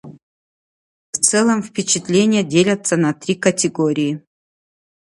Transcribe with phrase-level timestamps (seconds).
[1.13, 4.25] В целом впечатления делятся на три категории.